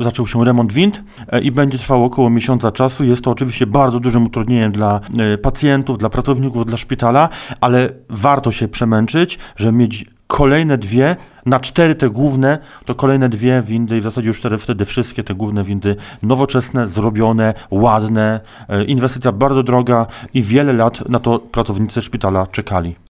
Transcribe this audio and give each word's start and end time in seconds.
zaczął 0.00 0.26
się 0.26 0.44
remont 0.44 0.72
wind 0.72 1.02
e, 1.28 1.40
i 1.40 1.52
będzie 1.52 1.78
trwało 1.78 2.04
około 2.04 2.30
miesiąca 2.30 2.70
czasu. 2.70 3.04
Jest 3.04 3.24
to 3.24 3.30
oczywiście 3.30 3.66
bardzo 3.66 4.00
dużym 4.00 4.24
utrudnieniem 4.24 4.72
dla 4.72 5.00
e, 5.18 5.38
pacjentów, 5.38 5.98
dla 5.98 6.10
pracowników, 6.10 6.66
dla 6.66 6.76
szpitala, 6.76 7.28
ale 7.60 7.90
warto 8.08 8.52
się 8.52 8.68
przemęczyć, 8.68 9.38
żeby 9.56 9.78
mieć 9.78 10.04
kolejne 10.26 10.78
dwie 10.78 11.16
na 11.46 11.60
cztery 11.60 11.94
te 11.94 12.10
główne, 12.10 12.58
to 12.84 12.94
kolejne 12.94 13.28
dwie 13.28 13.62
windy 13.62 13.96
i 13.96 14.00
w 14.00 14.04
zasadzie 14.04 14.28
już 14.28 14.38
cztery, 14.38 14.58
wtedy 14.58 14.84
wszystkie 14.84 15.24
te 15.24 15.34
główne 15.34 15.64
windy 15.64 15.96
nowoczesne, 16.22 16.88
zrobione, 16.88 17.54
ładne. 17.70 18.40
E, 18.68 18.84
inwestycja 18.84 19.32
bardzo 19.32 19.62
droga 19.62 20.06
i 20.34 20.42
wiele 20.42 20.72
lat 20.72 21.08
na 21.08 21.18
to 21.18 21.38
pracownicy 21.38 22.02
szpitala 22.02 22.46
czekali. 22.46 22.96